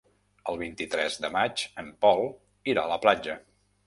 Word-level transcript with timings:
El 0.51 0.55
vint-i-tres 0.59 1.17
de 1.25 1.29
maig 1.35 1.65
en 1.83 1.91
Pol 2.05 2.21
irà 2.73 2.87
a 2.89 2.91
la 2.93 2.99
platja. 3.05 3.37